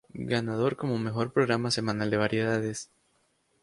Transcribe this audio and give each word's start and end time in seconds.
Ganador 0.15 0.77
como 0.77 0.97
mejor 0.97 1.31
programa 1.31 1.69
semanal 1.69 2.09
de 2.09 2.17
variedades. 2.17 2.89